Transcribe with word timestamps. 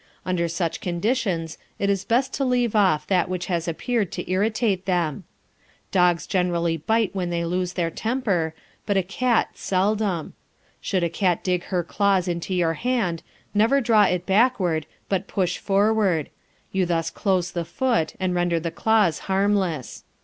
Under 0.25 0.47
such 0.47 0.81
conditions 0.81 1.59
it 1.77 1.87
is 1.87 2.03
best 2.05 2.33
to 2.33 2.43
leave 2.43 2.75
off 2.75 3.05
that 3.05 3.29
which 3.29 3.45
has 3.45 3.67
appeared 3.67 4.11
to 4.13 4.27
irritate 4.27 4.87
them. 4.87 5.25
Dogs 5.91 6.25
generally 6.25 6.75
bite 6.77 7.13
when 7.13 7.29
they 7.29 7.45
lose 7.45 7.73
their 7.73 7.91
temper, 7.91 8.55
but 8.87 8.97
a 8.97 9.03
cat 9.03 9.49
seldom. 9.53 10.33
Should 10.81 11.03
a 11.03 11.07
cat 11.07 11.43
dig 11.43 11.65
her 11.65 11.83
claws 11.83 12.27
into 12.27 12.55
your 12.55 12.73
hand, 12.73 13.21
never 13.53 13.79
draw 13.79 14.05
it 14.05 14.25
backward, 14.25 14.87
but 15.07 15.27
push 15.27 15.59
forward; 15.59 16.31
you 16.71 16.87
thus 16.87 17.11
close 17.11 17.51
the 17.51 17.63
foot 17.63 18.15
and 18.19 18.33
render 18.33 18.59
the 18.59 18.71
claws 18.71 19.19
harmless. 19.29 20.03